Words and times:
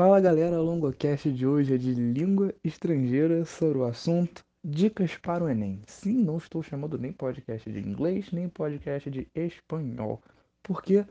Fala 0.00 0.20
galera, 0.20 0.60
o 0.60 0.62
LongoCast 0.62 1.32
de 1.32 1.44
hoje 1.44 1.74
é 1.74 1.76
de 1.76 1.92
língua 1.92 2.54
estrangeira 2.62 3.44
sobre 3.44 3.78
o 3.78 3.84
assunto 3.84 4.44
Dicas 4.64 5.16
para 5.16 5.42
o 5.42 5.48
Enem. 5.48 5.82
Sim, 5.88 6.22
não 6.22 6.36
estou 6.36 6.62
chamando 6.62 6.96
nem 6.96 7.12
podcast 7.12 7.68
de 7.68 7.80
inglês, 7.80 8.30
nem 8.30 8.48
podcast 8.48 9.10
de 9.10 9.26
espanhol, 9.34 10.22
porque 10.62 11.04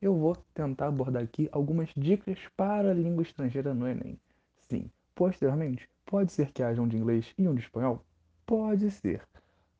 eu 0.00 0.16
vou 0.16 0.34
tentar 0.54 0.86
abordar 0.86 1.22
aqui 1.22 1.50
algumas 1.52 1.90
dicas 1.94 2.38
para 2.56 2.92
a 2.92 2.94
língua 2.94 3.24
estrangeira 3.24 3.74
no 3.74 3.86
Enem. 3.86 4.18
Sim, 4.70 4.90
posteriormente, 5.14 5.86
pode 6.06 6.32
ser 6.32 6.50
que 6.50 6.62
haja 6.62 6.80
um 6.80 6.88
de 6.88 6.96
inglês 6.96 7.34
e 7.36 7.46
um 7.46 7.54
de 7.54 7.60
espanhol? 7.60 8.02
Pode 8.46 8.90
ser. 8.90 9.20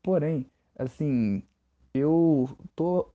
Porém, 0.02 0.44
assim, 0.76 1.42
eu 1.94 2.46
tô 2.76 3.10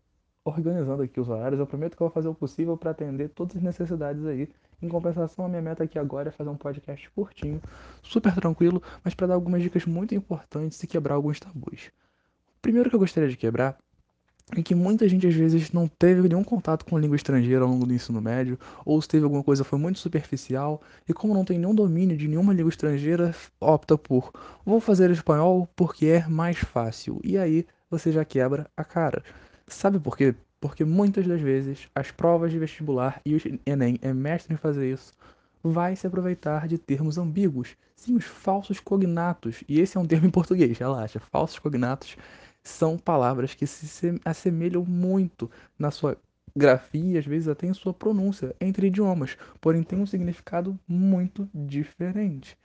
organizando 0.46 1.02
aqui 1.02 1.20
os 1.20 1.28
horários, 1.28 1.60
eu 1.60 1.66
prometo 1.66 1.98
que 1.98 2.04
eu 2.04 2.08
vou 2.08 2.14
fazer 2.14 2.28
o 2.28 2.36
possível 2.36 2.78
para 2.78 2.92
atender 2.92 3.30
todas 3.30 3.58
as 3.58 3.64
necessidades 3.64 4.24
aí 4.26 4.48
em 4.82 4.88
compensação, 4.88 5.46
a 5.46 5.50
minha 5.50 5.62
meta 5.62 5.84
aqui 5.84 5.98
agora 5.98 6.30
é 6.30 6.32
fazer 6.32 6.50
um 6.50 6.56
podcast 6.56 7.10
curtinho, 7.10 7.60
super 8.04 8.34
tranquilo, 8.36 8.82
mas 9.04 9.16
para 9.16 9.28
dar 9.28 9.34
algumas 9.34 9.62
dicas 9.64 9.86
muito 9.86 10.14
importantes 10.14 10.82
e 10.84 10.88
quebrar 10.88 11.16
alguns 11.16 11.40
tabus. 11.40 11.90
Primeiro 12.62 12.90
que 12.90 12.96
eu 12.96 13.00
gostaria 13.00 13.30
de 13.30 13.36
quebrar 13.36 13.78
é 14.56 14.62
que 14.62 14.76
muita 14.76 15.10
gente 15.10 15.26
às 15.26 15.34
vezes 15.34 15.72
não 15.72 15.88
teve 15.88 16.28
nenhum 16.30 16.44
contato 16.44 16.86
com 16.86 17.00
língua 17.00 17.16
estrangeira 17.16 17.64
ao 17.64 17.70
longo 17.70 17.88
do 17.88 17.94
ensino 17.94 18.22
médio, 18.22 18.60
ou 18.86 19.02
se 19.02 19.08
teve 19.08 19.24
alguma 19.24 19.44
coisa 19.44 19.64
foi 19.64 19.80
muito 19.80 19.98
superficial, 19.98 20.80
e 21.10 21.14
como 21.14 21.34
não 21.34 21.44
tem 21.44 21.58
nenhum 21.58 21.74
domínio 21.74 22.16
de 22.16 22.28
nenhuma 22.28 22.54
língua 22.54 22.70
estrangeira, 22.70 23.34
opta 23.60 23.98
por 23.98 24.32
vou 24.64 24.80
fazer 24.80 25.10
espanhol 25.10 25.68
porque 25.76 26.06
é 26.06 26.28
mais 26.28 26.60
fácil. 26.60 27.20
E 27.24 27.38
aí 27.40 27.66
você 27.90 28.12
já 28.12 28.24
quebra 28.24 28.70
a 28.78 28.84
cara. 28.84 29.24
Sabe 29.68 30.00
por 30.00 30.16
quê? 30.18 30.36
porque 30.66 30.84
muitas 30.84 31.28
das 31.28 31.40
vezes 31.40 31.88
as 31.94 32.10
provas 32.10 32.52
de 32.52 32.58
vestibular 32.58 33.22
e 33.24 33.36
o 33.36 33.40
Enem 33.68 34.00
é 34.02 34.12
mestre 34.12 34.56
em 34.56 34.58
fazer 34.58 34.92
isso, 34.92 35.14
vai 35.62 35.96
se 35.96 36.08
aproveitar 36.08 36.68
de 36.68 36.80
termos 36.80 37.20
ambíguos. 37.20 37.78
Sim, 37.96 38.16
os 38.16 38.26
falsos 38.26 38.80
cognatos, 38.80 39.64
e 39.70 39.80
esse 39.80 39.96
é 39.96 40.00
um 40.00 40.08
termo 40.08 40.26
em 40.26 40.32
português, 40.32 40.76
relaxa, 40.76 41.20
falsos 41.20 41.60
cognatos 41.60 42.18
são 42.64 42.98
palavras 42.98 43.54
que 43.54 43.68
se 43.68 44.20
assemelham 44.26 44.84
muito 44.84 45.52
na 45.78 45.92
sua 45.92 46.18
grafia, 46.56 47.20
às 47.20 47.26
vezes 47.28 47.48
até 47.48 47.68
em 47.68 47.74
sua 47.76 47.94
pronúncia, 47.94 48.56
entre 48.60 48.88
idiomas, 48.88 49.38
porém 49.62 49.84
tem 49.84 50.00
um 50.00 50.06
significado 50.08 50.80
muito 50.88 51.48
diferente. 51.54 52.58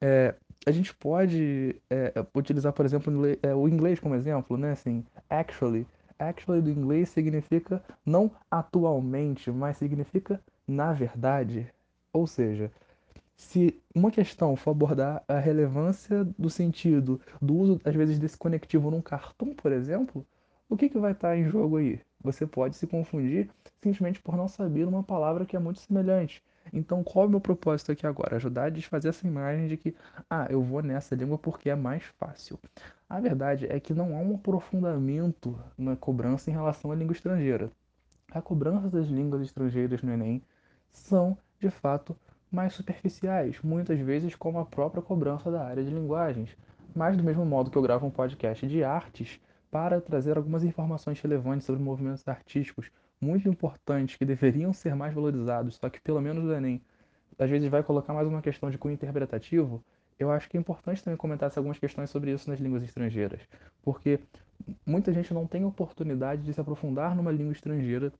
É, 0.00 0.34
a 0.66 0.72
gente 0.72 0.92
pode 0.92 1.76
é, 1.88 2.12
utilizar, 2.34 2.72
por 2.72 2.84
exemplo, 2.84 3.12
o 3.56 3.68
inglês 3.68 4.00
como 4.00 4.16
exemplo, 4.16 4.56
né? 4.56 4.72
Assim, 4.72 5.04
actually 5.30 5.86
Actually 6.18 6.62
do 6.62 6.70
inglês 6.70 7.08
significa 7.08 7.82
não 8.04 8.30
atualmente, 8.50 9.50
mas 9.50 9.76
significa 9.76 10.40
na 10.66 10.92
verdade. 10.92 11.72
Ou 12.12 12.26
seja, 12.26 12.70
se 13.36 13.80
uma 13.94 14.10
questão 14.10 14.56
for 14.56 14.70
abordar 14.70 15.22
a 15.28 15.38
relevância 15.38 16.24
do 16.38 16.48
sentido 16.48 17.20
do 17.40 17.56
uso, 17.56 17.80
às 17.84 17.94
vezes, 17.94 18.18
desse 18.18 18.36
conectivo 18.38 18.90
num 18.90 19.02
cartoon, 19.02 19.54
por 19.54 19.72
exemplo, 19.72 20.26
o 20.68 20.76
que, 20.76 20.88
que 20.88 20.98
vai 20.98 21.12
estar 21.12 21.36
em 21.36 21.44
jogo 21.48 21.76
aí? 21.76 22.00
Você 22.22 22.46
pode 22.46 22.76
se 22.76 22.86
confundir 22.86 23.50
simplesmente 23.82 24.20
por 24.22 24.36
não 24.36 24.48
saber 24.48 24.86
uma 24.86 25.02
palavra 25.02 25.44
que 25.44 25.56
é 25.56 25.58
muito 25.58 25.80
semelhante. 25.80 26.42
Então, 26.76 27.04
qual 27.04 27.24
é 27.24 27.28
o 27.28 27.30
meu 27.30 27.40
propósito 27.40 27.92
aqui 27.92 28.04
agora? 28.04 28.34
Ajudar 28.34 28.64
a 28.64 28.68
desfazer 28.68 29.08
essa 29.08 29.24
imagem 29.24 29.68
de 29.68 29.76
que, 29.76 29.94
ah, 30.28 30.48
eu 30.50 30.60
vou 30.60 30.82
nessa 30.82 31.14
língua 31.14 31.38
porque 31.38 31.70
é 31.70 31.76
mais 31.76 32.02
fácil. 32.18 32.58
A 33.08 33.20
verdade 33.20 33.66
é 33.70 33.78
que 33.78 33.94
não 33.94 34.16
há 34.16 34.20
um 34.20 34.34
aprofundamento 34.34 35.56
na 35.78 35.94
cobrança 35.94 36.50
em 36.50 36.52
relação 36.52 36.90
à 36.90 36.96
língua 36.96 37.12
estrangeira. 37.12 37.70
A 38.32 38.42
cobrança 38.42 38.90
das 38.90 39.06
línguas 39.06 39.42
estrangeiras 39.42 40.02
no 40.02 40.12
Enem 40.12 40.42
são, 40.92 41.38
de 41.60 41.70
fato, 41.70 42.16
mais 42.50 42.74
superficiais, 42.74 43.60
muitas 43.62 44.00
vezes 44.00 44.34
como 44.34 44.58
a 44.58 44.66
própria 44.66 45.00
cobrança 45.00 45.52
da 45.52 45.64
área 45.64 45.84
de 45.84 45.90
linguagens. 45.90 46.56
Mas, 46.92 47.16
do 47.16 47.22
mesmo 47.22 47.46
modo 47.46 47.70
que 47.70 47.78
eu 47.78 47.82
gravo 47.82 48.04
um 48.04 48.10
podcast 48.10 48.66
de 48.66 48.82
artes 48.82 49.40
para 49.70 50.00
trazer 50.00 50.36
algumas 50.36 50.64
informações 50.64 51.20
relevantes 51.20 51.66
sobre 51.66 51.80
movimentos 51.80 52.26
artísticos 52.26 52.90
muito 53.20 53.48
importantes 53.48 54.16
que 54.16 54.24
deveriam 54.24 54.72
ser 54.72 54.94
mais 54.94 55.14
valorizados, 55.14 55.76
só 55.76 55.88
que 55.88 56.00
pelo 56.00 56.20
menos 56.20 56.44
o 56.44 56.52
Enem 56.52 56.82
às 57.38 57.50
vezes 57.50 57.68
vai 57.68 57.82
colocar 57.82 58.12
mais 58.12 58.28
uma 58.28 58.42
questão 58.42 58.70
de 58.70 58.78
cunho 58.78 58.94
interpretativo, 58.94 59.84
eu 60.18 60.30
acho 60.30 60.48
que 60.48 60.56
é 60.56 60.60
importante 60.60 61.02
também 61.02 61.16
comentar 61.16 61.50
algumas 61.56 61.78
questões 61.78 62.10
sobre 62.10 62.32
isso 62.32 62.48
nas 62.48 62.60
línguas 62.60 62.84
estrangeiras, 62.84 63.40
porque 63.82 64.20
muita 64.86 65.12
gente 65.12 65.34
não 65.34 65.46
tem 65.46 65.64
oportunidade 65.64 66.42
de 66.42 66.52
se 66.52 66.60
aprofundar 66.60 67.16
numa 67.16 67.32
língua 67.32 67.52
estrangeira 67.52 68.12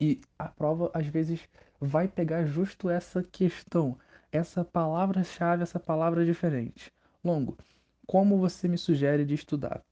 e 0.00 0.20
a 0.38 0.48
prova 0.48 0.90
às 0.94 1.06
vezes 1.06 1.40
vai 1.80 2.06
pegar 2.06 2.44
justo 2.44 2.88
essa 2.88 3.22
questão, 3.22 3.98
essa 4.30 4.64
palavra-chave, 4.64 5.62
essa 5.62 5.80
palavra 5.80 6.24
diferente. 6.24 6.92
Longo, 7.24 7.58
como 8.06 8.38
você 8.38 8.68
me 8.68 8.78
sugere 8.78 9.24
de 9.24 9.34
estudar? 9.34 9.82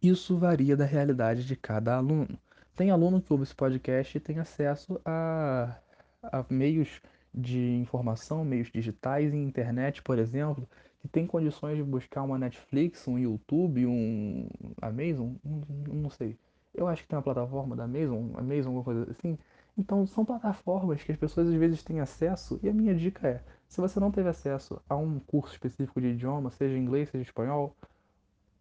Isso 0.00 0.36
varia 0.36 0.76
da 0.76 0.84
realidade 0.84 1.44
de 1.44 1.56
cada 1.56 1.96
aluno. 1.96 2.38
Tem 2.74 2.90
aluno 2.90 3.20
que 3.20 3.30
ouve 3.32 3.44
esse 3.44 3.54
podcast 3.54 4.16
e 4.16 4.20
tem 4.20 4.38
acesso 4.38 4.98
a, 5.04 5.76
a 6.22 6.44
meios 6.48 7.02
de 7.32 7.76
informação, 7.76 8.44
meios 8.44 8.70
digitais 8.70 9.32
e 9.34 9.36
internet, 9.36 10.02
por 10.02 10.18
exemplo, 10.18 10.66
que 11.00 11.08
tem 11.08 11.26
condições 11.26 11.76
de 11.76 11.82
buscar 11.82 12.22
uma 12.22 12.38
Netflix, 12.38 13.06
um 13.06 13.18
YouTube, 13.18 13.86
um 13.86 14.48
Amazon, 14.80 15.34
um, 15.44 15.62
não 15.92 16.10
sei. 16.10 16.38
Eu 16.74 16.88
acho 16.88 17.02
que 17.02 17.08
tem 17.08 17.16
uma 17.16 17.22
plataforma 17.22 17.76
da 17.76 17.84
Amazon, 17.84 18.30
Amazon, 18.36 18.66
alguma 18.68 18.84
coisa 18.84 19.10
assim. 19.10 19.38
Então 19.76 20.06
são 20.06 20.24
plataformas 20.24 21.02
que 21.02 21.12
as 21.12 21.18
pessoas 21.18 21.48
às 21.48 21.54
vezes 21.54 21.82
têm 21.82 22.00
acesso 22.00 22.58
e 22.62 22.68
a 22.68 22.72
minha 22.72 22.94
dica 22.94 23.28
é, 23.28 23.42
se 23.68 23.80
você 23.80 24.00
não 24.00 24.10
teve 24.10 24.28
acesso 24.28 24.80
a 24.88 24.96
um 24.96 25.18
curso 25.18 25.52
específico 25.52 26.00
de 26.00 26.08
idioma, 26.08 26.50
seja 26.50 26.76
inglês, 26.78 27.10
seja 27.10 27.22
espanhol, 27.22 27.76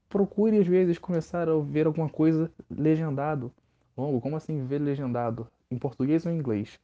procure 0.10 0.58
às 0.58 0.68
vezes 0.68 0.98
começar 0.98 1.48
a 1.48 1.58
ver 1.60 1.86
alguma 1.86 2.10
coisa 2.10 2.52
legendado 2.70 3.54
longo, 4.02 4.22
como 4.22 4.36
assim 4.36 4.66
ver 4.66 4.80
legendado? 4.80 5.48
Em 5.70 5.78
português 5.78 6.26
ou 6.26 6.32
em 6.32 6.38
inglês? 6.38 6.80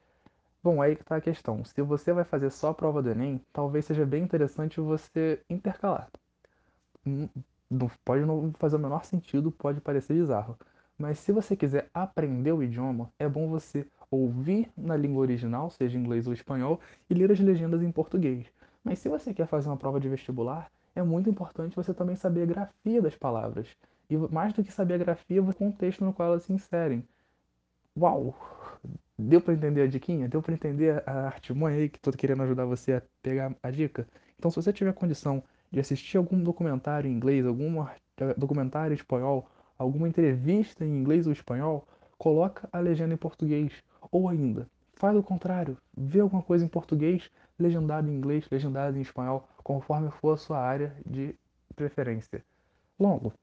Bom, 0.63 0.81
aí 0.81 0.95
que 0.95 1.03
tá 1.03 1.15
a 1.17 1.21
questão. 1.21 1.63
Se 1.65 1.81
você 1.81 2.13
vai 2.13 2.23
fazer 2.23 2.51
só 2.51 2.69
a 2.69 2.73
prova 2.73 3.01
do 3.01 3.09
Enem, 3.09 3.41
talvez 3.53 3.85
seja 3.85 4.05
bem 4.05 4.23
interessante 4.23 4.79
você 4.81 5.39
intercalar. 5.49 6.09
Hum, 7.05 7.27
não, 7.69 7.89
pode 8.05 8.25
não 8.25 8.53
fazer 8.59 8.75
o 8.75 8.79
menor 8.79 9.05
sentido, 9.05 9.51
pode 9.51 9.81
parecer 9.81 10.13
bizarro. 10.13 10.57
Mas 10.97 11.19
se 11.19 11.31
você 11.31 11.55
quiser 11.55 11.89
aprender 11.93 12.51
o 12.51 12.63
idioma, 12.63 13.11
é 13.19 13.27
bom 13.29 13.47
você 13.49 13.85
ouvir 14.09 14.71
na 14.75 14.95
língua 14.97 15.21
original, 15.21 15.69
seja 15.69 15.97
inglês 15.97 16.27
ou 16.27 16.33
espanhol, 16.33 16.79
e 17.09 17.13
ler 17.13 17.31
as 17.31 17.39
legendas 17.39 17.81
em 17.81 17.91
português. 17.91 18.45
Mas 18.83 18.99
se 18.99 19.09
você 19.09 19.33
quer 19.33 19.47
fazer 19.47 19.69
uma 19.69 19.77
prova 19.77 19.99
de 19.99 20.09
vestibular, 20.09 20.71
é 20.95 21.03
muito 21.03 21.29
importante 21.29 21.75
você 21.75 21.93
também 21.93 22.15
saber 22.15 22.43
a 22.43 22.45
grafia 22.45 23.01
das 23.01 23.15
palavras. 23.15 23.67
E 24.09 24.17
mais 24.17 24.53
do 24.53 24.63
que 24.63 24.71
saber 24.71 24.95
a 24.95 24.97
grafia, 24.97 25.41
o 25.41 25.53
contexto 25.53 26.03
no 26.03 26.13
qual 26.13 26.29
elas 26.29 26.43
se 26.43 26.53
inserem. 26.53 27.03
Uau! 27.97 28.35
Deu 29.17 29.41
para 29.41 29.53
entender 29.53 29.81
a 29.81 29.87
diquinha? 29.87 30.27
Deu 30.29 30.41
para 30.41 30.53
entender 30.53 31.03
a 31.05 31.25
artimanha 31.25 31.77
aí 31.79 31.89
que 31.89 31.99
tô 31.99 32.11
querendo 32.11 32.43
ajudar 32.43 32.65
você 32.65 32.93
a 32.93 33.01
pegar 33.21 33.55
a 33.61 33.71
dica? 33.71 34.07
Então, 34.37 34.51
se 34.51 34.55
você 34.55 34.71
tiver 34.71 34.93
condição 34.93 35.43
de 35.71 35.79
assistir 35.79 36.17
algum 36.17 36.41
documentário 36.41 37.09
em 37.09 37.13
inglês, 37.13 37.45
algum 37.45 37.85
documentário 38.37 38.93
em 38.93 38.95
espanhol, 38.95 39.49
alguma 39.77 40.07
entrevista 40.07 40.85
em 40.85 40.89
inglês 40.89 41.25
ou 41.25 41.33
espanhol, 41.33 41.87
coloca 42.17 42.69
a 42.71 42.79
legenda 42.79 43.13
em 43.13 43.17
português. 43.17 43.73
Ou 44.11 44.29
ainda, 44.29 44.69
faz 44.93 45.17
o 45.17 45.23
contrário, 45.23 45.77
vê 45.95 46.19
alguma 46.19 46.41
coisa 46.41 46.63
em 46.63 46.67
português, 46.67 47.29
legendado 47.57 48.09
em 48.09 48.15
inglês, 48.15 48.47
legendado 48.49 48.97
em 48.97 49.01
espanhol, 49.01 49.47
conforme 49.63 50.09
for 50.11 50.33
a 50.33 50.37
sua 50.37 50.59
área 50.59 50.95
de 51.05 51.35
preferência. 51.75 52.43
Longo, 52.99 53.33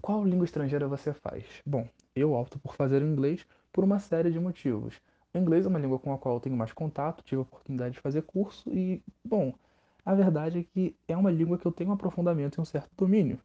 qual 0.00 0.24
língua 0.24 0.44
estrangeira 0.44 0.86
você 0.88 1.12
faz? 1.12 1.44
Bom, 1.64 1.88
eu 2.14 2.32
opto 2.32 2.58
por 2.58 2.74
fazer 2.74 3.02
o 3.02 3.06
inglês 3.06 3.46
por 3.72 3.84
uma 3.84 3.98
série 3.98 4.30
de 4.30 4.38
motivos. 4.38 5.00
O 5.32 5.38
inglês 5.38 5.66
é 5.66 5.68
uma 5.68 5.78
língua 5.78 5.98
com 5.98 6.12
a 6.12 6.18
qual 6.18 6.36
eu 6.36 6.40
tenho 6.40 6.56
mais 6.56 6.72
contato, 6.72 7.24
tive 7.24 7.40
a 7.40 7.42
oportunidade 7.42 7.94
de 7.94 8.00
fazer 8.00 8.22
curso 8.22 8.70
e, 8.70 9.02
bom, 9.24 9.52
a 10.04 10.14
verdade 10.14 10.60
é 10.60 10.62
que 10.62 10.94
é 11.08 11.16
uma 11.16 11.30
língua 11.30 11.58
que 11.58 11.66
eu 11.66 11.72
tenho 11.72 11.90
um 11.90 11.94
aprofundamento 11.94 12.56
e 12.56 12.60
um 12.60 12.64
certo 12.64 12.90
domínio. 12.96 13.40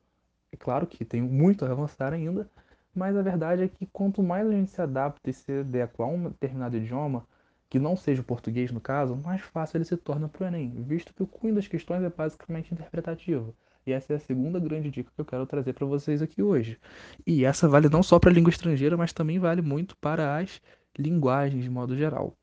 É 0.51 0.57
claro 0.57 0.85
que 0.85 1.05
tenho 1.05 1.25
muito 1.25 1.65
a 1.65 1.71
avançar 1.71 2.13
ainda, 2.13 2.49
mas 2.93 3.15
a 3.15 3.21
verdade 3.21 3.63
é 3.63 3.67
que 3.67 3.85
quanto 3.87 4.21
mais 4.21 4.47
a 4.47 4.51
gente 4.51 4.71
se 4.71 4.81
adapta 4.81 5.29
e 5.29 5.33
se 5.33 5.59
adequa 5.59 6.03
a 6.03 6.07
um 6.07 6.23
determinado 6.29 6.77
idioma, 6.77 7.25
que 7.69 7.79
não 7.79 7.95
seja 7.95 8.21
o 8.21 8.25
português 8.25 8.71
no 8.71 8.81
caso, 8.81 9.15
mais 9.15 9.41
fácil 9.41 9.77
ele 9.77 9.85
se 9.85 9.95
torna 9.95 10.27
para 10.27 10.43
o 10.43 10.47
Enem, 10.47 10.83
visto 10.83 11.13
que 11.13 11.23
o 11.23 11.27
cunho 11.27 11.55
das 11.55 11.67
questões 11.67 12.03
é 12.03 12.09
basicamente 12.09 12.73
interpretativo. 12.73 13.55
E 13.85 13.91
essa 13.91 14.13
é 14.13 14.15
a 14.15 14.19
segunda 14.19 14.59
grande 14.59 14.89
dica 14.89 15.11
que 15.13 15.21
eu 15.21 15.25
quero 15.25 15.45
trazer 15.45 15.73
para 15.73 15.85
vocês 15.85 16.21
aqui 16.21 16.43
hoje. 16.43 16.77
E 17.25 17.45
essa 17.45 17.67
vale 17.67 17.89
não 17.89 18.03
só 18.03 18.19
para 18.19 18.29
a 18.29 18.33
língua 18.33 18.49
estrangeira, 18.49 18.97
mas 18.97 19.13
também 19.13 19.39
vale 19.39 19.61
muito 19.61 19.95
para 19.97 20.37
as 20.37 20.61
linguagens 20.97 21.63
de 21.63 21.69
modo 21.69 21.95
geral. 21.95 22.35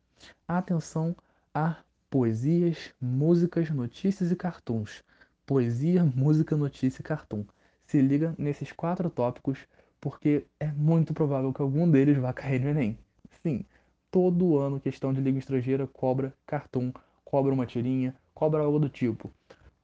Atenção 0.48 1.14
a 1.54 1.76
poesias, 2.10 2.92
músicas, 3.00 3.70
notícias 3.70 4.30
e 4.30 4.36
cartoons. 4.36 5.02
Poesia, 5.44 6.04
música, 6.04 6.56
notícia 6.56 7.00
e 7.00 7.04
cartoon. 7.04 7.44
Se 7.84 8.00
liga 8.00 8.34
nesses 8.36 8.72
quatro 8.72 9.08
tópicos, 9.08 9.58
porque 10.00 10.44
é 10.58 10.66
muito 10.72 11.14
provável 11.14 11.52
que 11.52 11.62
algum 11.62 11.88
deles 11.88 12.16
vá 12.16 12.32
cair 12.32 12.60
no 12.60 12.70
Enem. 12.70 12.98
Sim, 13.42 13.64
todo 14.10 14.58
ano 14.58 14.80
questão 14.80 15.12
de 15.12 15.20
língua 15.20 15.38
estrangeira 15.38 15.86
cobra 15.86 16.34
cartoon 16.46 16.92
cobra 17.26 17.52
uma 17.52 17.66
tirinha, 17.66 18.14
cobra 18.32 18.62
algo 18.62 18.78
do 18.78 18.88
tipo. 18.88 19.32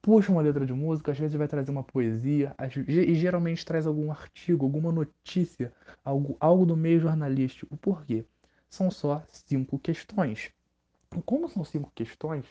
Puxa 0.05 0.33
uma 0.33 0.41
letra 0.41 0.65
de 0.65 0.73
música, 0.73 1.13
às 1.13 1.17
vezes 1.17 1.33
vai 1.37 1.47
trazer 1.47 1.71
uma 1.71 1.81
poesia, 1.81 2.53
e 2.85 3.15
geralmente 3.15 3.65
traz 3.65 3.87
algum 3.87 4.11
artigo, 4.11 4.65
alguma 4.65 4.91
notícia, 4.91 5.71
algo, 6.03 6.35
algo 6.41 6.65
do 6.65 6.75
meio 6.75 6.99
jornalístico. 6.99 7.77
Por 7.77 8.03
quê? 8.03 8.25
São 8.69 8.91
só 8.91 9.23
cinco 9.31 9.79
questões. 9.79 10.51
Como 11.25 11.47
são 11.47 11.63
cinco 11.63 11.89
questões, 11.95 12.43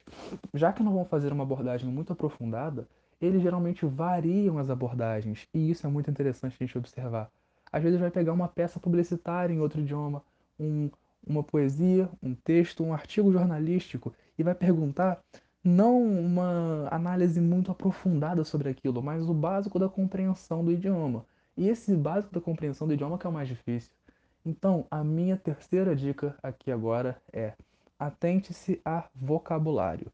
já 0.54 0.72
que 0.72 0.82
não 0.82 0.94
vão 0.94 1.04
fazer 1.04 1.30
uma 1.30 1.42
abordagem 1.42 1.90
muito 1.90 2.14
aprofundada, 2.14 2.88
eles 3.20 3.42
geralmente 3.42 3.84
variam 3.84 4.56
as 4.56 4.70
abordagens, 4.70 5.46
e 5.52 5.70
isso 5.70 5.86
é 5.86 5.90
muito 5.90 6.10
interessante 6.10 6.56
a 6.58 6.64
gente 6.64 6.78
observar. 6.78 7.30
Às 7.70 7.82
vezes 7.82 8.00
vai 8.00 8.10
pegar 8.10 8.32
uma 8.32 8.48
peça 8.48 8.80
publicitária 8.80 9.52
em 9.52 9.60
outro 9.60 9.78
idioma, 9.78 10.24
um, 10.58 10.88
uma 11.26 11.42
poesia, 11.42 12.08
um 12.22 12.34
texto, 12.34 12.82
um 12.82 12.94
artigo 12.94 13.30
jornalístico, 13.30 14.14
e 14.38 14.42
vai 14.42 14.54
perguntar 14.54 15.22
não 15.64 16.02
uma 16.02 16.88
análise 16.90 17.40
muito 17.40 17.70
aprofundada 17.70 18.44
sobre 18.44 18.68
aquilo, 18.68 19.02
mas 19.02 19.28
o 19.28 19.34
básico 19.34 19.78
da 19.78 19.88
compreensão 19.88 20.64
do 20.64 20.72
idioma. 20.72 21.24
E 21.56 21.68
esse 21.68 21.94
básico 21.94 22.34
da 22.34 22.40
compreensão 22.40 22.86
do 22.86 22.94
idioma 22.94 23.18
que 23.18 23.26
é 23.26 23.30
o 23.30 23.32
mais 23.32 23.48
difícil. 23.48 23.92
Então, 24.44 24.86
a 24.90 25.04
minha 25.04 25.36
terceira 25.36 25.94
dica 25.94 26.36
aqui 26.42 26.72
agora 26.72 27.16
é 27.32 27.54
atente-se 27.98 28.80
a 28.84 29.04
vocabulário. 29.14 30.10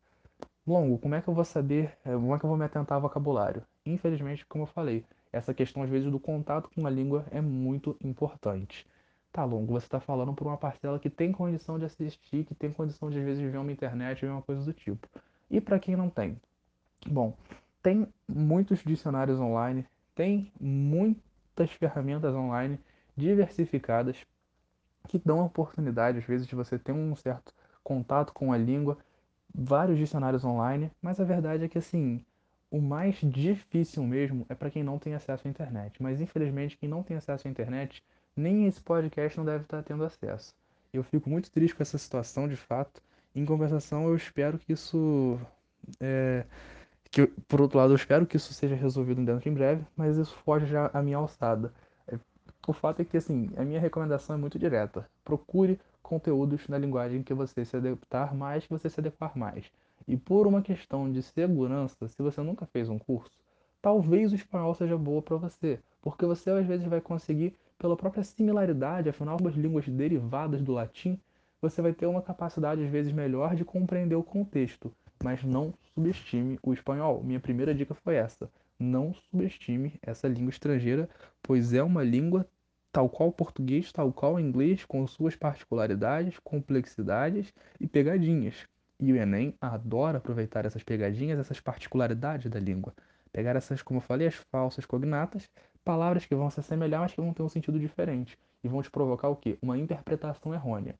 Longo, 0.66 0.98
como 0.98 1.14
é 1.14 1.22
que 1.22 1.28
eu 1.28 1.34
vou 1.34 1.44
saber, 1.46 1.96
eh, 2.04 2.12
como 2.12 2.34
é 2.34 2.38
que 2.38 2.44
eu 2.44 2.48
vou 2.48 2.58
me 2.58 2.64
atentar 2.64 2.96
ao 2.96 3.02
vocabulário? 3.02 3.62
Infelizmente, 3.86 4.44
como 4.44 4.64
eu 4.64 4.66
falei, 4.66 5.06
essa 5.32 5.54
questão 5.54 5.82
às 5.82 5.88
vezes 5.88 6.10
do 6.10 6.20
contato 6.20 6.68
com 6.74 6.86
a 6.86 6.90
língua 6.90 7.24
é 7.30 7.40
muito 7.40 7.96
importante. 8.04 8.86
Tá 9.32 9.44
longo, 9.44 9.72
você 9.72 9.86
está 9.86 9.98
falando 10.00 10.34
por 10.34 10.46
uma 10.46 10.58
parcela 10.58 10.98
que 10.98 11.08
tem 11.08 11.32
condição 11.32 11.78
de 11.78 11.86
assistir, 11.86 12.44
que 12.44 12.54
tem 12.54 12.70
condição 12.70 13.08
de 13.08 13.18
às 13.18 13.24
vezes 13.24 13.50
ver 13.50 13.58
uma 13.58 13.72
internet, 13.72 14.20
ver 14.20 14.30
uma 14.30 14.42
coisa 14.42 14.62
do 14.62 14.72
tipo. 14.74 15.08
E 15.50 15.60
para 15.60 15.78
quem 15.78 15.96
não 15.96 16.10
tem? 16.10 16.40
Bom, 17.06 17.34
tem 17.82 18.06
muitos 18.28 18.82
dicionários 18.82 19.38
online, 19.40 19.86
tem 20.14 20.52
muitas 20.60 21.70
ferramentas 21.72 22.34
online 22.34 22.78
diversificadas 23.16 24.16
que 25.08 25.18
dão 25.18 25.40
a 25.40 25.44
oportunidade 25.44 26.18
às 26.18 26.24
vezes 26.24 26.46
de 26.46 26.54
você 26.54 26.78
ter 26.78 26.92
um 26.92 27.14
certo 27.16 27.54
contato 27.82 28.32
com 28.32 28.52
a 28.52 28.58
língua, 28.58 28.98
vários 29.54 29.98
dicionários 29.98 30.44
online, 30.44 30.90
mas 31.00 31.18
a 31.18 31.24
verdade 31.24 31.64
é 31.64 31.68
que 31.68 31.78
assim, 31.78 32.22
o 32.70 32.80
mais 32.80 33.16
difícil 33.22 34.02
mesmo 34.02 34.44
é 34.48 34.54
para 34.54 34.70
quem 34.70 34.82
não 34.82 34.98
tem 34.98 35.14
acesso 35.14 35.48
à 35.48 35.50
internet. 35.50 36.02
Mas 36.02 36.20
infelizmente, 36.20 36.76
quem 36.76 36.88
não 36.88 37.02
tem 37.02 37.16
acesso 37.16 37.48
à 37.48 37.50
internet, 37.50 38.04
nem 38.36 38.66
esse 38.66 38.80
podcast 38.80 39.38
não 39.38 39.44
deve 39.44 39.64
estar 39.64 39.82
tendo 39.82 40.04
acesso. 40.04 40.54
Eu 40.92 41.02
fico 41.02 41.30
muito 41.30 41.50
triste 41.50 41.74
com 41.74 41.82
essa 41.82 41.98
situação, 41.98 42.46
de 42.46 42.56
fato. 42.56 43.02
Em 43.34 43.44
compensação, 43.44 44.08
eu 44.08 44.16
espero 44.16 44.58
que 44.58 44.72
isso. 44.72 45.38
É, 46.00 46.44
que, 47.10 47.26
por 47.26 47.60
outro 47.60 47.78
lado, 47.78 47.92
eu 47.92 47.96
espero 47.96 48.26
que 48.26 48.36
isso 48.36 48.52
seja 48.52 48.74
resolvido 48.74 49.24
dentro 49.24 49.48
em 49.48 49.54
breve, 49.54 49.84
mas 49.96 50.16
isso 50.16 50.36
foge 50.44 50.66
já 50.66 50.90
à 50.92 51.02
minha 51.02 51.16
alçada. 51.16 51.72
É, 52.06 52.18
o 52.66 52.72
fato 52.72 53.00
é 53.00 53.04
que, 53.04 53.16
assim, 53.16 53.50
a 53.56 53.64
minha 53.64 53.80
recomendação 53.80 54.36
é 54.36 54.38
muito 54.38 54.58
direta. 54.58 55.08
Procure 55.24 55.80
conteúdos 56.02 56.66
na 56.68 56.78
linguagem 56.78 57.22
que 57.22 57.34
você 57.34 57.64
se 57.64 57.76
adaptar 57.76 58.34
mais, 58.34 58.66
que 58.66 58.72
você 58.72 58.88
se 58.88 59.00
adequar 59.00 59.36
mais. 59.36 59.70
E 60.06 60.16
por 60.16 60.46
uma 60.46 60.62
questão 60.62 61.10
de 61.10 61.22
segurança, 61.22 62.08
se 62.08 62.22
você 62.22 62.40
nunca 62.40 62.66
fez 62.66 62.88
um 62.88 62.98
curso, 62.98 63.30
talvez 63.80 64.32
o 64.32 64.34
espanhol 64.34 64.74
seja 64.74 64.96
boa 64.96 65.20
para 65.22 65.36
você, 65.36 65.78
porque 66.00 66.24
você 66.24 66.50
às 66.50 66.66
vezes 66.66 66.86
vai 66.86 67.00
conseguir, 67.00 67.54
pela 67.78 67.96
própria 67.96 68.24
similaridade, 68.24 69.08
afinal, 69.08 69.36
as 69.46 69.54
línguas 69.54 69.86
derivadas 69.86 70.62
do 70.62 70.72
latim, 70.72 71.20
você 71.60 71.82
vai 71.82 71.92
ter 71.92 72.06
uma 72.06 72.22
capacidade 72.22 72.82
às 72.82 72.90
vezes 72.90 73.12
melhor 73.12 73.54
de 73.54 73.64
compreender 73.64 74.14
o 74.14 74.22
contexto, 74.22 74.92
mas 75.22 75.42
não 75.42 75.74
subestime 75.94 76.58
o 76.62 76.72
espanhol. 76.72 77.22
Minha 77.22 77.40
primeira 77.40 77.74
dica 77.74 77.94
foi 77.94 78.14
essa: 78.14 78.50
não 78.78 79.12
subestime 79.12 79.98
essa 80.02 80.28
língua 80.28 80.50
estrangeira, 80.50 81.08
pois 81.42 81.72
é 81.72 81.82
uma 81.82 82.04
língua 82.04 82.46
tal 82.92 83.08
qual 83.08 83.28
o 83.28 83.32
português, 83.32 83.92
tal 83.92 84.12
qual 84.12 84.34
o 84.34 84.40
inglês, 84.40 84.84
com 84.84 85.06
suas 85.06 85.36
particularidades, 85.36 86.38
complexidades 86.38 87.52
e 87.78 87.86
pegadinhas. 87.86 88.66
E 89.00 89.12
o 89.12 89.16
Enem 89.16 89.54
adora 89.60 90.18
aproveitar 90.18 90.64
essas 90.64 90.82
pegadinhas, 90.82 91.38
essas 91.38 91.60
particularidades 91.60 92.50
da 92.50 92.58
língua. 92.58 92.92
Pegar 93.32 93.54
essas, 93.54 93.82
como 93.82 93.98
eu 93.98 94.02
falei, 94.02 94.26
as 94.26 94.34
falsas 94.34 94.86
cognatas, 94.86 95.48
palavras 95.84 96.26
que 96.26 96.34
vão 96.34 96.50
se 96.50 96.58
assemelhar, 96.58 97.02
mas 97.02 97.12
que 97.12 97.20
vão 97.20 97.32
ter 97.32 97.42
um 97.42 97.48
sentido 97.48 97.78
diferente. 97.78 98.36
E 98.64 98.68
vão 98.68 98.82
te 98.82 98.90
provocar 98.90 99.28
o 99.28 99.36
quê? 99.36 99.56
Uma 99.62 99.78
interpretação 99.78 100.52
errônea. 100.52 100.96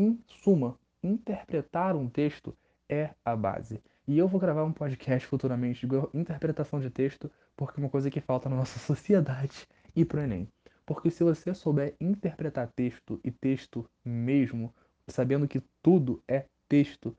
Em 0.00 0.16
suma, 0.28 0.78
interpretar 1.02 1.96
um 1.96 2.08
texto 2.08 2.56
é 2.88 3.10
a 3.24 3.34
base. 3.34 3.82
E 4.06 4.16
eu 4.16 4.28
vou 4.28 4.38
gravar 4.38 4.62
um 4.62 4.72
podcast 4.72 5.26
futuramente 5.26 5.88
de 5.88 5.96
interpretação 6.14 6.78
de 6.78 6.88
texto, 6.88 7.28
porque 7.56 7.80
é 7.80 7.82
uma 7.82 7.90
coisa 7.90 8.08
que 8.08 8.20
falta 8.20 8.48
na 8.48 8.54
nossa 8.54 8.78
sociedade 8.86 9.66
e 9.96 10.04
pro 10.04 10.20
Enem. 10.20 10.46
Porque 10.86 11.10
se 11.10 11.24
você 11.24 11.52
souber 11.52 11.96
interpretar 12.00 12.70
texto 12.76 13.18
e 13.24 13.32
texto 13.32 13.90
mesmo, 14.04 14.72
sabendo 15.08 15.48
que 15.48 15.60
tudo 15.82 16.22
é 16.28 16.44
texto, 16.68 17.16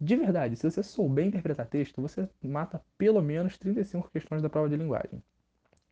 de 0.00 0.16
verdade, 0.16 0.56
se 0.56 0.70
você 0.70 0.82
souber 0.82 1.26
interpretar 1.26 1.66
texto, 1.66 2.00
você 2.00 2.26
mata 2.42 2.82
pelo 2.96 3.20
menos 3.20 3.58
35 3.58 4.10
questões 4.10 4.40
da 4.40 4.48
prova 4.48 4.70
de 4.70 4.76
linguagem. 4.76 5.22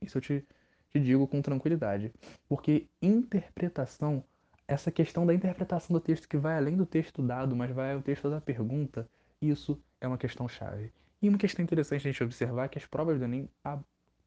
Isso 0.00 0.16
eu 0.16 0.22
te, 0.22 0.42
te 0.90 1.00
digo 1.00 1.28
com 1.28 1.42
tranquilidade. 1.42 2.10
Porque 2.48 2.86
interpretação, 3.02 4.24
essa 4.68 4.92
questão 4.92 5.24
da 5.24 5.32
interpretação 5.32 5.94
do 5.94 6.00
texto 6.00 6.28
que 6.28 6.36
vai 6.36 6.58
além 6.58 6.76
do 6.76 6.84
texto 6.84 7.22
dado, 7.22 7.56
mas 7.56 7.70
vai 7.70 7.94
ao 7.94 8.02
texto 8.02 8.28
da 8.28 8.38
pergunta, 8.38 9.08
isso 9.40 9.82
é 9.98 10.06
uma 10.06 10.18
questão 10.18 10.46
chave. 10.46 10.92
E 11.22 11.28
uma 11.28 11.38
questão 11.38 11.64
interessante 11.64 12.06
a 12.06 12.12
gente 12.12 12.22
observar 12.22 12.66
é 12.66 12.68
que 12.68 12.78
as 12.78 12.84
provas 12.84 13.18
do 13.18 13.24
Enem 13.24 13.48
a, 13.64 13.78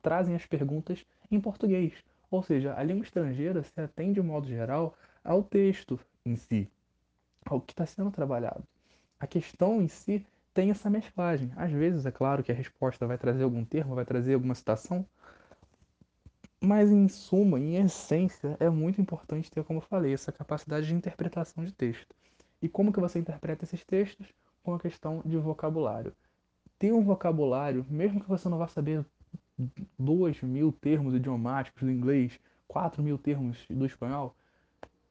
trazem 0.02 0.36
as 0.36 0.46
perguntas 0.48 1.06
em 1.30 1.40
português. 1.40 1.94
Ou 2.32 2.42
seja, 2.42 2.74
a 2.76 2.82
língua 2.82 3.04
estrangeira 3.04 3.62
se 3.62 3.80
atende, 3.80 4.16
de 4.16 4.22
modo 4.22 4.48
geral, 4.48 4.98
ao 5.24 5.44
texto 5.44 6.00
em 6.26 6.36
si, 6.36 6.68
ao 7.46 7.62
que 7.62 7.74
está 7.74 7.86
sendo 7.86 8.10
trabalhado. 8.10 8.64
A 9.20 9.28
questão 9.28 9.80
em 9.80 9.88
si 9.88 10.26
tem 10.54 10.72
essa 10.72 10.90
mesclagem. 10.90 11.52
Às 11.56 11.72
vezes, 11.72 12.06
é 12.06 12.12
claro 12.12 12.44
que 12.44 12.52
a 12.52 12.56
resposta 12.56 13.06
vai 13.06 13.18
trazer 13.18 13.44
algum 13.44 13.64
termo, 13.64 13.94
vai 13.94 14.06
trazer 14.06 14.34
alguma 14.34 14.56
citação, 14.56 15.06
mas 16.64 16.92
em 16.92 17.08
suma, 17.08 17.60
em 17.60 17.76
essência, 17.76 18.56
é 18.60 18.70
muito 18.70 19.02
importante 19.02 19.50
ter, 19.50 19.64
como 19.64 19.80
eu 19.80 19.84
falei, 19.84 20.14
essa 20.14 20.32
capacidade 20.32 20.86
de 20.86 20.94
interpretação 20.94 21.66
de 21.66 21.74
texto. 21.74 22.16
E 22.62 22.70
como 22.70 22.94
que 22.94 23.00
você 23.00 23.18
interpreta 23.18 23.66
esses 23.66 23.84
textos? 23.84 24.28
Com 24.62 24.76
a 24.76 24.80
questão 24.80 25.24
de 25.26 25.38
vocabulário. 25.38 26.14
Ter 26.78 26.94
um 26.94 27.04
vocabulário, 27.04 27.84
mesmo 27.90 28.22
que 28.22 28.30
você 28.30 28.48
não 28.48 28.60
vá 28.60 28.68
saber 28.68 29.04
2 29.98 30.44
mil 30.44 30.72
termos 30.72 31.16
idiomáticos 31.16 31.82
do 31.82 31.92
inglês, 31.92 32.40
4 32.68 33.02
mil 33.02 33.18
termos 33.18 33.66
do 33.68 33.86
espanhol, 33.86 34.36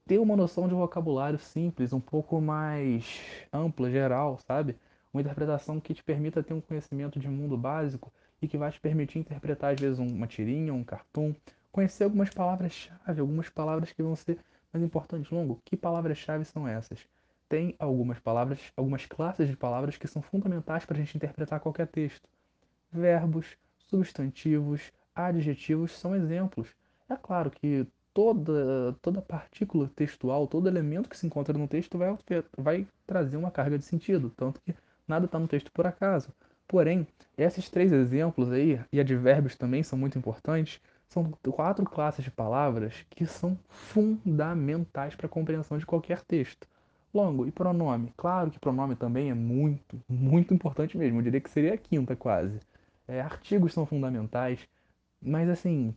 ter 0.06 0.18
uma 0.18 0.36
noção 0.36 0.68
de 0.68 0.75
vocabulário 0.75 1.38
simples, 1.38 1.92
um 1.92 2.00
pouco 2.00 2.40
mais 2.40 3.20
ampla, 3.52 3.90
geral, 3.90 4.38
sabe? 4.46 4.76
Uma 5.12 5.20
interpretação 5.20 5.80
que 5.80 5.94
te 5.94 6.02
permita 6.02 6.42
ter 6.42 6.54
um 6.54 6.60
conhecimento 6.60 7.18
de 7.18 7.28
mundo 7.28 7.56
básico 7.56 8.12
e 8.40 8.49
que 8.49 8.59
vai 8.59 8.70
te 8.70 8.80
permitir 8.80 9.18
interpretar, 9.18 9.73
às 9.75 9.80
vezes, 9.80 9.99
uma 9.99 10.26
tirinha, 10.26 10.73
um 10.73 10.85
cartoon, 10.85 11.35
conhecer 11.70 12.04
algumas 12.04 12.30
palavras-chave, 12.30 13.20
algumas 13.20 13.49
palavras 13.49 13.92
que 13.92 14.02
vão 14.02 14.16
ser 14.16 14.38
mais 14.73 14.85
importantes. 14.85 15.30
Longo, 15.30 15.61
que 15.64 15.76
palavras-chave 15.76 16.44
são 16.44 16.66
essas? 16.66 17.06
Tem 17.49 17.75
algumas 17.78 18.18
palavras, 18.18 18.61
algumas 18.76 19.06
classes 19.06 19.49
de 19.49 19.56
palavras 19.56 19.97
que 19.97 20.06
são 20.06 20.23
fundamentais 20.23 20.85
para 20.85 20.97
a 20.97 21.00
gente 21.00 21.16
interpretar 21.16 21.61
qualquer 21.61 21.88
texto. 21.88 22.28
Verbos, 22.92 23.56
substantivos, 23.88 24.92
adjetivos 25.14 25.92
são 25.92 26.14
exemplos. 26.14 26.68
É 27.09 27.16
claro 27.16 27.50
que 27.50 27.87
toda, 28.14 28.92
toda 29.02 29.20
partícula 29.20 29.90
textual, 29.94 30.47
todo 30.47 30.68
elemento 30.68 31.09
que 31.09 31.16
se 31.16 31.26
encontra 31.26 31.56
no 31.56 31.68
texto 31.68 31.99
vai, 31.99 32.16
vai 32.56 32.87
trazer 33.06 33.37
uma 33.37 33.50
carga 33.50 33.78
de 33.78 33.85
sentido, 33.85 34.30
tanto 34.30 34.61
que 34.61 34.75
nada 35.06 35.26
está 35.26 35.38
no 35.38 35.49
texto 35.49 35.70
por 35.73 35.87
acaso. 35.87 36.32
Porém, 36.70 37.04
esses 37.36 37.68
três 37.68 37.90
exemplos 37.90 38.52
aí, 38.52 38.78
e 38.92 39.00
advérbios 39.00 39.56
também 39.56 39.82
são 39.82 39.98
muito 39.98 40.16
importantes, 40.16 40.80
são 41.08 41.28
quatro 41.50 41.84
classes 41.84 42.24
de 42.24 42.30
palavras 42.30 43.04
que 43.10 43.26
são 43.26 43.58
fundamentais 43.68 45.16
para 45.16 45.26
a 45.26 45.28
compreensão 45.28 45.76
de 45.78 45.84
qualquer 45.84 46.22
texto. 46.22 46.68
Longo 47.12 47.44
e 47.44 47.50
pronome. 47.50 48.12
Claro 48.16 48.52
que 48.52 48.60
pronome 48.60 48.94
também 48.94 49.30
é 49.30 49.34
muito, 49.34 50.00
muito 50.08 50.54
importante 50.54 50.96
mesmo. 50.96 51.18
Eu 51.18 51.24
diria 51.24 51.40
que 51.40 51.50
seria 51.50 51.74
a 51.74 51.76
quinta 51.76 52.14
quase. 52.14 52.60
É, 53.08 53.20
artigos 53.20 53.72
são 53.72 53.84
fundamentais, 53.84 54.60
mas 55.20 55.48
assim, 55.48 55.92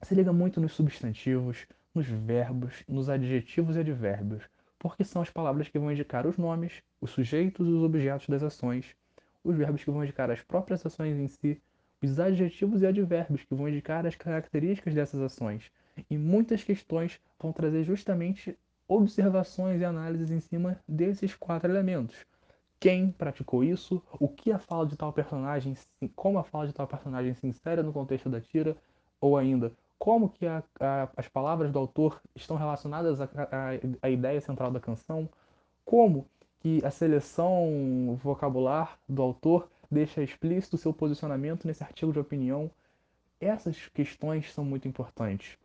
se 0.00 0.14
liga 0.14 0.32
muito 0.32 0.60
nos 0.60 0.74
substantivos, 0.74 1.66
nos 1.92 2.06
verbos, 2.06 2.84
nos 2.86 3.08
adjetivos 3.08 3.74
e 3.74 3.80
advérbios, 3.80 4.44
porque 4.78 5.02
são 5.02 5.22
as 5.22 5.30
palavras 5.30 5.68
que 5.68 5.78
vão 5.78 5.90
indicar 5.90 6.24
os 6.24 6.38
nomes, 6.38 6.84
os 7.00 7.10
sujeitos 7.10 7.66
e 7.66 7.70
os 7.72 7.82
objetos 7.82 8.28
das 8.28 8.44
ações, 8.44 8.94
os 9.44 9.56
verbos 9.56 9.84
que 9.84 9.90
vão 9.90 10.02
indicar 10.02 10.30
as 10.30 10.40
próprias 10.40 10.84
ações 10.84 11.18
em 11.18 11.28
si, 11.28 11.60
os 12.02 12.18
adjetivos 12.18 12.82
e 12.82 12.86
advérbios 12.86 13.44
que 13.44 13.54
vão 13.54 13.68
indicar 13.68 14.06
as 14.06 14.16
características 14.16 14.94
dessas 14.94 15.20
ações. 15.20 15.70
E 16.10 16.18
muitas 16.18 16.64
questões 16.64 17.20
vão 17.38 17.52
trazer 17.52 17.84
justamente 17.84 18.58
observações 18.88 19.80
e 19.80 19.84
análises 19.84 20.30
em 20.30 20.40
cima 20.40 20.78
desses 20.88 21.34
quatro 21.34 21.70
elementos. 21.70 22.16
Quem 22.80 23.10
praticou 23.10 23.64
isso, 23.64 24.02
o 24.18 24.28
que 24.28 24.52
a 24.52 24.58
fala 24.58 24.86
de 24.86 24.96
tal 24.96 25.12
personagem, 25.12 25.74
como 26.14 26.38
a 26.38 26.44
fala 26.44 26.66
de 26.66 26.72
tal 26.72 26.86
personagem 26.86 27.32
se 27.32 27.46
insere 27.46 27.82
no 27.82 27.92
contexto 27.92 28.28
da 28.28 28.40
tira, 28.40 28.76
ou 29.20 29.38
ainda 29.38 29.72
como 29.98 30.28
que 30.28 30.46
a, 30.46 30.62
a, 30.78 31.08
as 31.16 31.28
palavras 31.28 31.72
do 31.72 31.78
autor 31.78 32.20
estão 32.34 32.56
relacionadas 32.56 33.18
à 34.02 34.10
ideia 34.10 34.40
central 34.40 34.70
da 34.70 34.80
canção, 34.80 35.28
como 35.82 36.26
que 36.64 36.80
a 36.82 36.90
seleção 36.90 38.18
vocabular 38.22 38.98
do 39.06 39.20
autor 39.20 39.68
deixa 39.90 40.22
explícito 40.22 40.78
seu 40.78 40.94
posicionamento 40.94 41.66
nesse 41.66 41.84
artigo 41.84 42.10
de 42.10 42.18
opinião. 42.18 42.70
Essas 43.38 43.88
questões 43.88 44.50
são 44.50 44.64
muito 44.64 44.88
importantes. 44.88 45.58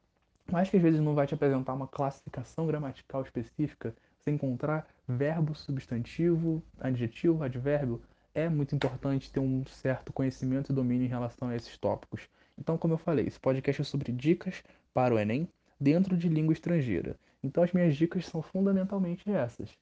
Mas 0.52 0.70
que 0.70 0.76
às 0.76 0.84
vezes 0.84 1.00
não 1.00 1.16
vai 1.16 1.26
te 1.26 1.34
apresentar 1.34 1.74
uma 1.74 1.88
classificação 1.88 2.68
gramatical 2.68 3.22
específica, 3.22 3.96
você 4.18 4.32
encontrar 4.32 4.86
verbo, 5.08 5.56
substantivo, 5.56 6.62
adjetivo, 6.78 7.46
advérbio, 7.46 8.02
é 8.36 8.50
muito 8.50 8.76
importante 8.76 9.32
ter 9.32 9.40
um 9.40 9.66
certo 9.68 10.12
conhecimento 10.12 10.74
e 10.74 10.76
domínio 10.76 11.06
em 11.06 11.10
relação 11.10 11.48
a 11.48 11.56
esses 11.56 11.78
tópicos. 11.78 12.28
Então, 12.58 12.78
como 12.78 12.96
eu 12.96 12.98
falei, 12.98 13.26
esse 13.26 13.40
podcast 13.40 13.82
é 13.82 13.86
sobre 13.86 14.12
dicas 14.12 14.62
para 14.94 15.16
o 15.16 15.18
Enem 15.18 15.48
dentro 15.80 16.18
de 16.18 16.28
língua 16.28 16.52
estrangeira. 16.52 17.16
Então, 17.42 17.64
as 17.64 17.72
minhas 17.72 17.96
dicas 17.96 18.26
são 18.26 18.42
fundamentalmente 18.42 19.32
essas. 19.32 19.74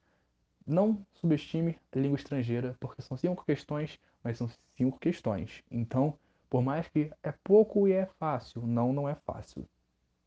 Não 0.67 1.01
subestime 1.13 1.79
a 1.95 1.99
língua 1.99 2.17
estrangeira, 2.17 2.75
porque 2.79 3.01
são 3.01 3.15
cinco 3.15 3.45
questões, 3.45 3.97
mas 4.23 4.37
são 4.37 4.49
cinco 4.75 4.99
questões. 4.99 5.63
Então, 5.71 6.13
por 6.49 6.61
mais 6.61 6.87
que 6.89 7.09
é 7.23 7.33
pouco 7.43 7.87
e 7.87 7.93
é 7.93 8.05
fácil, 8.19 8.67
não, 8.67 8.91
não 8.91 9.07
é 9.07 9.15
fácil. 9.15 9.65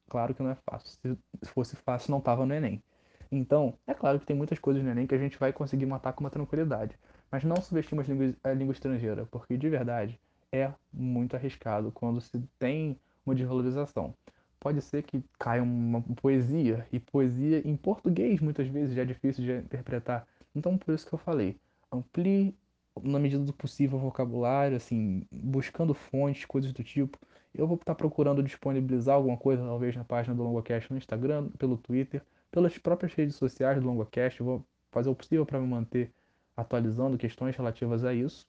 Claro 0.08 0.34
que 0.34 0.42
não 0.42 0.50
é 0.50 0.56
fácil. 0.68 0.88
Se 0.88 1.16
fosse 1.52 1.76
fácil, 1.76 2.10
não 2.10 2.18
estava 2.18 2.46
no 2.46 2.54
Enem. 2.54 2.82
Então, 3.30 3.74
é 3.86 3.94
claro 3.94 4.18
que 4.18 4.26
tem 4.26 4.34
muitas 4.34 4.58
coisas 4.58 4.82
no 4.82 4.90
Enem 4.90 5.06
que 5.06 5.14
a 5.14 5.18
gente 5.18 5.38
vai 5.38 5.52
conseguir 5.52 5.86
matar 5.86 6.12
com 6.14 6.24
uma 6.24 6.30
tranquilidade. 6.30 6.98
Mas 7.30 7.44
não 7.44 7.56
subestime 7.56 8.02
a 8.42 8.52
língua 8.52 8.72
estrangeira, 8.72 9.26
porque 9.26 9.56
de 9.56 9.68
verdade 9.68 10.18
é 10.50 10.72
muito 10.92 11.36
arriscado 11.36 11.92
quando 11.92 12.20
se 12.20 12.42
tem 12.58 12.98
uma 13.24 13.34
desvalorização. 13.34 14.14
Pode 14.60 14.82
ser 14.82 15.02
que 15.02 15.22
caia 15.38 15.62
uma 15.62 16.02
poesia, 16.02 16.86
e 16.92 17.00
poesia 17.00 17.66
em 17.66 17.76
português 17.76 18.40
muitas 18.40 18.68
vezes 18.68 18.94
já 18.94 19.02
é 19.02 19.04
difícil 19.06 19.42
de 19.42 19.52
interpretar. 19.56 20.26
Então, 20.54 20.76
por 20.76 20.94
isso 20.94 21.06
que 21.06 21.14
eu 21.14 21.18
falei, 21.18 21.56
amplie 21.90 22.54
na 23.02 23.18
medida 23.18 23.42
do 23.42 23.52
possível 23.52 23.98
o 23.98 24.02
vocabulário, 24.02 24.76
assim, 24.76 25.24
buscando 25.30 25.94
fontes, 25.94 26.44
coisas 26.44 26.72
do 26.72 26.82
tipo. 26.84 27.18
Eu 27.54 27.66
vou 27.66 27.76
estar 27.76 27.94
procurando 27.94 28.42
disponibilizar 28.42 29.16
alguma 29.16 29.36
coisa, 29.36 29.62
talvez 29.62 29.96
na 29.96 30.04
página 30.04 30.34
do 30.34 30.42
LongoCast 30.42 30.90
no 30.90 30.98
Instagram, 30.98 31.48
pelo 31.58 31.76
Twitter, 31.76 32.22
pelas 32.50 32.76
próprias 32.78 33.14
redes 33.14 33.36
sociais 33.36 33.80
do 33.80 33.86
LongoCast. 33.86 34.40
Eu 34.40 34.46
vou 34.46 34.64
fazer 34.90 35.08
o 35.08 35.14
possível 35.14 35.46
para 35.46 35.60
me 35.60 35.66
manter 35.66 36.12
atualizando 36.56 37.16
questões 37.16 37.56
relativas 37.56 38.04
a 38.04 38.12
isso. 38.14 38.46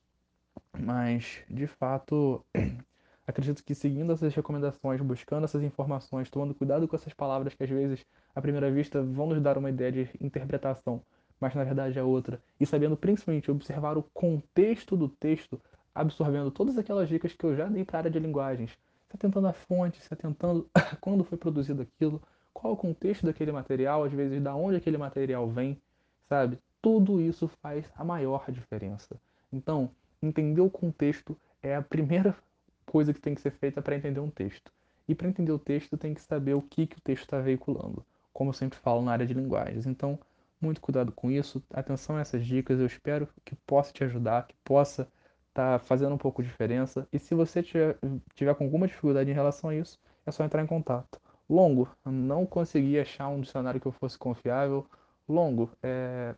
Mas, 0.77 1.43
de 1.49 1.67
fato, 1.67 2.45
acredito 3.25 3.63
que 3.63 3.75
seguindo 3.75 4.11
essas 4.11 4.33
recomendações, 4.33 5.01
buscando 5.01 5.45
essas 5.45 5.63
informações, 5.63 6.29
tomando 6.29 6.53
cuidado 6.53 6.87
com 6.87 6.95
essas 6.95 7.13
palavras 7.13 7.53
que 7.53 7.63
às 7.63 7.69
vezes, 7.69 8.05
à 8.35 8.41
primeira 8.41 8.71
vista, 8.71 9.01
vão 9.01 9.27
nos 9.27 9.41
dar 9.41 9.57
uma 9.57 9.69
ideia 9.69 9.91
de 9.91 10.09
interpretação, 10.19 11.01
mas 11.39 11.55
na 11.55 11.63
verdade 11.63 11.97
é 11.97 12.03
outra, 12.03 12.41
e 12.59 12.65
sabendo 12.65 12.97
principalmente 12.97 13.49
observar 13.49 13.97
o 13.97 14.03
contexto 14.13 14.95
do 14.95 15.09
texto, 15.09 15.59
absorvendo 15.93 16.51
todas 16.51 16.77
aquelas 16.77 17.09
dicas 17.09 17.33
que 17.33 17.45
eu 17.45 17.55
já 17.55 17.67
dei 17.67 17.83
para 17.83 17.97
a 17.97 17.99
área 18.01 18.11
de 18.11 18.19
linguagens, 18.19 18.71
se 19.09 19.15
atentando 19.15 19.47
à 19.47 19.53
fonte, 19.53 20.01
se 20.01 20.13
atentando 20.13 20.69
quando 21.01 21.23
foi 21.23 21.37
produzido 21.37 21.81
aquilo, 21.81 22.21
qual 22.53 22.73
o 22.73 22.77
contexto 22.77 23.25
daquele 23.25 23.51
material, 23.51 24.03
às 24.03 24.11
vezes 24.11 24.41
da 24.41 24.55
onde 24.55 24.77
aquele 24.77 24.97
material 24.97 25.47
vem, 25.47 25.81
sabe? 26.27 26.59
Tudo 26.81 27.21
isso 27.21 27.47
faz 27.61 27.85
a 27.95 28.03
maior 28.03 28.49
diferença. 28.51 29.19
Então, 29.51 29.89
entender 30.21 30.61
o 30.61 30.69
contexto 30.69 31.37
é 31.61 31.75
a 31.75 31.81
primeira 31.81 32.35
coisa 32.85 33.13
que 33.13 33.19
tem 33.19 33.35
que 33.35 33.41
ser 33.41 33.51
feita 33.51 33.81
para 33.81 33.95
entender 33.95 34.19
um 34.19 34.29
texto. 34.29 34.71
E 35.07 35.15
para 35.15 35.27
entender 35.27 35.51
o 35.51 35.59
texto, 35.59 35.97
tem 35.97 36.13
que 36.13 36.21
saber 36.21 36.53
o 36.53 36.61
que, 36.61 36.87
que 36.87 36.97
o 36.97 37.01
texto 37.01 37.23
está 37.23 37.39
veiculando, 37.39 38.05
como 38.31 38.49
eu 38.49 38.53
sempre 38.53 38.79
falo 38.79 39.01
na 39.01 39.11
área 39.11 39.25
de 39.25 39.33
linguagens. 39.33 39.85
Então, 39.85 40.19
muito 40.59 40.79
cuidado 40.79 41.11
com 41.11 41.31
isso, 41.31 41.61
atenção 41.73 42.17
a 42.17 42.21
essas 42.21 42.45
dicas, 42.45 42.79
eu 42.79 42.85
espero 42.85 43.27
que 43.43 43.55
possa 43.55 43.91
te 43.91 44.03
ajudar, 44.03 44.47
que 44.47 44.55
possa 44.63 45.07
estar 45.49 45.79
tá 45.79 45.79
fazendo 45.79 46.13
um 46.13 46.17
pouco 46.17 46.41
de 46.41 46.49
diferença. 46.49 47.07
E 47.11 47.19
se 47.19 47.33
você 47.33 47.63
tiver, 47.63 47.97
tiver 48.35 48.53
com 48.55 48.63
alguma 48.63 48.87
dificuldade 48.87 49.29
em 49.29 49.33
relação 49.33 49.69
a 49.69 49.75
isso, 49.75 49.99
é 50.25 50.31
só 50.31 50.43
entrar 50.43 50.63
em 50.63 50.67
contato. 50.67 51.19
Longo, 51.49 51.89
não 52.05 52.45
consegui 52.45 52.99
achar 52.99 53.27
um 53.27 53.41
dicionário 53.41 53.81
que 53.81 53.87
eu 53.87 53.91
fosse 53.91 54.17
confiável. 54.17 54.85
Longo, 55.27 55.69
é, 55.83 56.35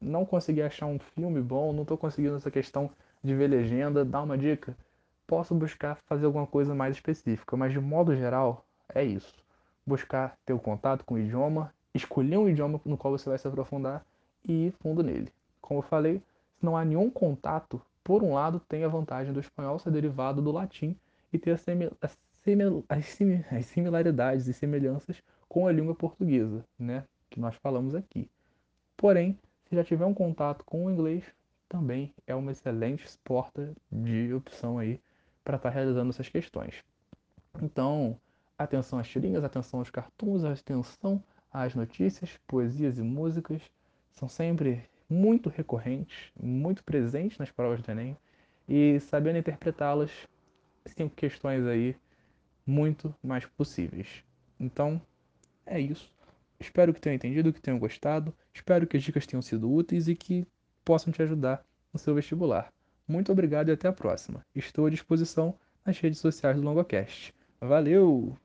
não 0.00 0.26
consegui 0.26 0.62
achar 0.62 0.86
um 0.86 0.98
filme 0.98 1.40
bom, 1.40 1.72
não 1.72 1.82
estou 1.82 1.96
conseguindo 1.96 2.36
essa 2.36 2.50
questão 2.50 2.90
de 3.22 3.34
ver 3.34 3.48
legenda, 3.48 4.04
dá 4.04 4.22
uma 4.22 4.36
dica, 4.36 4.76
posso 5.30 5.54
buscar 5.54 5.96
fazer 6.08 6.26
alguma 6.26 6.44
coisa 6.44 6.74
mais 6.74 6.96
específica, 6.96 7.56
mas 7.56 7.72
de 7.72 7.78
modo 7.78 8.16
geral 8.16 8.66
é 8.92 9.04
isso. 9.04 9.32
Buscar 9.86 10.36
ter 10.44 10.52
o 10.52 10.58
contato 10.58 11.04
com 11.04 11.14
o 11.14 11.18
idioma, 11.20 11.72
escolher 11.94 12.36
um 12.36 12.48
idioma 12.48 12.80
no 12.84 12.96
qual 12.96 13.16
você 13.16 13.28
vai 13.28 13.38
se 13.38 13.46
aprofundar 13.46 14.04
e 14.44 14.66
ir 14.66 14.72
fundo 14.82 15.04
nele. 15.04 15.32
Como 15.60 15.78
eu 15.78 15.82
falei, 15.82 16.20
se 16.58 16.66
não 16.66 16.76
há 16.76 16.84
nenhum 16.84 17.08
contato, 17.08 17.80
por 18.02 18.24
um 18.24 18.34
lado 18.34 18.58
tem 18.68 18.82
a 18.82 18.88
vantagem 18.88 19.32
do 19.32 19.38
espanhol 19.38 19.78
ser 19.78 19.92
derivado 19.92 20.42
do 20.42 20.50
latim 20.50 20.96
e 21.32 21.38
ter 21.38 21.52
as, 21.52 21.64
as 22.88 23.66
similaridades 23.66 24.48
e 24.48 24.52
semelhanças 24.52 25.22
com 25.48 25.68
a 25.68 25.72
língua 25.72 25.94
portuguesa, 25.94 26.64
né, 26.76 27.04
que 27.30 27.38
nós 27.38 27.54
falamos 27.62 27.94
aqui. 27.94 28.28
Porém, 28.96 29.38
se 29.68 29.76
já 29.76 29.84
tiver 29.84 30.06
um 30.06 30.14
contato 30.14 30.64
com 30.64 30.86
o 30.86 30.90
inglês, 30.90 31.22
também 31.68 32.12
é 32.26 32.34
uma 32.34 32.50
excelente 32.50 33.06
porta 33.22 33.72
de 33.92 34.34
opção 34.34 34.76
aí 34.76 35.00
para 35.44 35.56
estar 35.56 35.70
tá 35.70 35.74
realizando 35.74 36.10
essas 36.10 36.28
questões. 36.28 36.84
Então, 37.62 38.18
atenção 38.58 38.98
às 38.98 39.08
tirinhas, 39.08 39.44
atenção 39.44 39.80
aos 39.80 39.90
cartoons, 39.90 40.44
atenção 40.44 41.22
às 41.52 41.74
notícias, 41.74 42.38
poesias 42.46 42.98
e 42.98 43.02
músicas, 43.02 43.62
são 44.14 44.28
sempre 44.28 44.88
muito 45.08 45.48
recorrentes, 45.48 46.30
muito 46.40 46.84
presentes 46.84 47.38
nas 47.38 47.50
provas 47.50 47.82
do 47.82 47.90
Enem, 47.90 48.16
e 48.68 49.00
sabendo 49.00 49.38
interpretá-las, 49.38 50.10
cinco 50.86 51.14
questões 51.16 51.66
aí 51.66 51.96
muito 52.64 53.12
mais 53.22 53.44
possíveis. 53.44 54.22
Então, 54.58 55.02
é 55.66 55.80
isso. 55.80 56.12
Espero 56.60 56.94
que 56.94 57.00
tenham 57.00 57.16
entendido, 57.16 57.52
que 57.52 57.60
tenham 57.60 57.78
gostado. 57.78 58.34
Espero 58.54 58.86
que 58.86 58.96
as 58.96 59.02
dicas 59.02 59.26
tenham 59.26 59.42
sido 59.42 59.72
úteis 59.72 60.06
e 60.06 60.14
que 60.14 60.46
possam 60.84 61.12
te 61.12 61.22
ajudar 61.22 61.64
no 61.92 61.98
seu 61.98 62.14
vestibular. 62.14 62.72
Muito 63.10 63.32
obrigado 63.32 63.70
e 63.70 63.72
até 63.72 63.88
a 63.88 63.92
próxima. 63.92 64.40
Estou 64.54 64.86
à 64.86 64.90
disposição 64.90 65.58
nas 65.84 65.98
redes 65.98 66.20
sociais 66.20 66.56
do 66.56 66.62
LongoCast. 66.62 67.34
Valeu! 67.60 68.38